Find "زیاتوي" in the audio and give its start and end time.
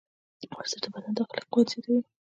1.71-1.99